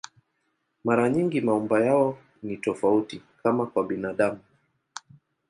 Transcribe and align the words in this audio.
Mara 0.83 1.09
nyingi 1.09 1.41
maumbo 1.41 1.79
yao 1.79 2.17
ni 2.43 2.57
tofauti, 2.57 3.21
kama 3.43 3.65
kwa 3.65 3.83
binadamu. 3.83 4.39